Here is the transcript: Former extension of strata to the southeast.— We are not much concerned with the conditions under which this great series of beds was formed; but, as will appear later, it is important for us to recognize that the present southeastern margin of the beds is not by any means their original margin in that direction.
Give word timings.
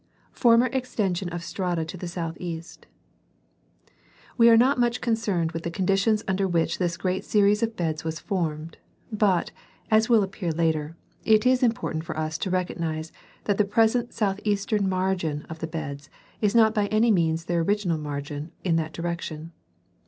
Former 0.33 0.65
extension 0.73 1.29
of 1.29 1.43
strata 1.43 1.85
to 1.85 1.95
the 1.95 2.07
southeast.— 2.07 2.87
We 4.35 4.49
are 4.49 4.57
not 4.57 4.79
much 4.79 4.99
concerned 4.99 5.51
with 5.51 5.61
the 5.61 5.69
conditions 5.69 6.23
under 6.27 6.47
which 6.47 6.79
this 6.79 6.97
great 6.97 7.23
series 7.23 7.61
of 7.61 7.75
beds 7.75 8.03
was 8.03 8.19
formed; 8.19 8.79
but, 9.11 9.51
as 9.91 10.09
will 10.09 10.23
appear 10.23 10.51
later, 10.51 10.95
it 11.23 11.45
is 11.45 11.61
important 11.61 12.03
for 12.03 12.17
us 12.17 12.39
to 12.39 12.49
recognize 12.49 13.11
that 13.43 13.59
the 13.59 13.63
present 13.63 14.11
southeastern 14.11 14.89
margin 14.89 15.43
of 15.51 15.59
the 15.59 15.67
beds 15.67 16.09
is 16.41 16.55
not 16.55 16.73
by 16.73 16.87
any 16.87 17.11
means 17.11 17.45
their 17.45 17.59
original 17.61 17.99
margin 17.99 18.51
in 18.63 18.77
that 18.77 18.93
direction. 18.93 19.51